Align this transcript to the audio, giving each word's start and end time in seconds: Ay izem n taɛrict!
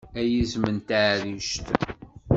Ay 0.19 0.31
izem 0.41 0.65
n 0.75 0.77
taɛrict! 0.87 1.65